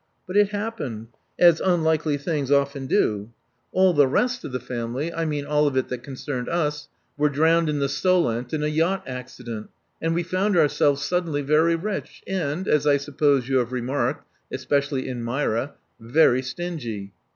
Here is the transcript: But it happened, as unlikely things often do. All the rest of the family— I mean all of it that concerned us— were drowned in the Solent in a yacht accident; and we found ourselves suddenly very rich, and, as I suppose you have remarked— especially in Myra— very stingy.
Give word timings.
But 0.25 0.35
it 0.35 0.49
happened, 0.49 1.09
as 1.37 1.61
unlikely 1.61 2.17
things 2.17 2.49
often 2.49 2.87
do. 2.87 3.29
All 3.71 3.93
the 3.93 4.07
rest 4.07 4.43
of 4.43 4.51
the 4.51 4.59
family— 4.59 5.13
I 5.13 5.25
mean 5.25 5.45
all 5.45 5.67
of 5.67 5.77
it 5.77 5.89
that 5.89 6.01
concerned 6.01 6.49
us— 6.49 6.87
were 7.19 7.29
drowned 7.29 7.69
in 7.69 7.77
the 7.77 7.87
Solent 7.87 8.51
in 8.51 8.63
a 8.63 8.67
yacht 8.67 9.03
accident; 9.05 9.69
and 10.01 10.15
we 10.15 10.23
found 10.23 10.57
ourselves 10.57 11.03
suddenly 11.03 11.43
very 11.43 11.75
rich, 11.75 12.23
and, 12.25 12.67
as 12.67 12.87
I 12.87 12.97
suppose 12.97 13.47
you 13.47 13.57
have 13.57 13.71
remarked— 13.71 14.25
especially 14.51 15.07
in 15.07 15.21
Myra— 15.23 15.75
very 15.99 16.41
stingy. 16.41 17.13